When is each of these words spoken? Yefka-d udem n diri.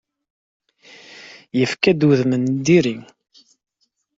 Yefka-d 1.57 2.01
udem 2.09 2.31
n 2.43 2.45
diri. 2.65 2.97